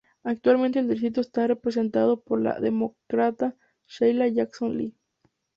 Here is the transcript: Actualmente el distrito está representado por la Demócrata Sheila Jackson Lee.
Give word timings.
Actualmente 0.23 0.79
el 0.79 0.87
distrito 0.89 1.21
está 1.21 1.45
representado 1.45 2.21
por 2.23 2.41
la 2.41 2.59
Demócrata 2.59 3.55
Sheila 3.85 4.27
Jackson 4.29 4.75
Lee. 4.75 4.97